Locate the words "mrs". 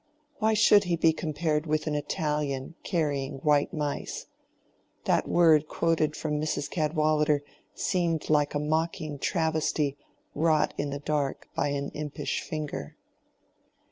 6.41-6.67